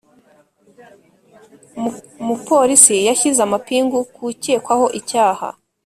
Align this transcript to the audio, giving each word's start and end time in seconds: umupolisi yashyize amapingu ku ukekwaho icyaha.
umupolisi 2.21 2.95
yashyize 3.07 3.39
amapingu 3.47 3.97
ku 4.13 4.21
ukekwaho 4.31 4.85
icyaha. 5.01 5.47